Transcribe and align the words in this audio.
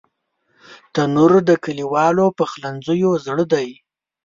تنور 0.93 1.31
د 1.49 1.51
کلیوالو 1.65 2.25
پخلنځیو 2.39 3.11
زړه 3.25 3.45
دی 3.53 3.69